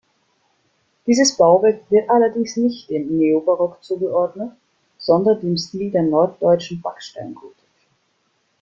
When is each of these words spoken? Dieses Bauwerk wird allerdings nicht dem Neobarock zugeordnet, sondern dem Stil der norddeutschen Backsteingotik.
Dieses 1.05 1.37
Bauwerk 1.37 1.81
wird 1.91 2.09
allerdings 2.09 2.57
nicht 2.57 2.89
dem 2.89 3.19
Neobarock 3.19 3.83
zugeordnet, 3.83 4.51
sondern 4.97 5.39
dem 5.41 5.55
Stil 5.57 5.91
der 5.91 6.01
norddeutschen 6.01 6.81
Backsteingotik. 6.81 7.59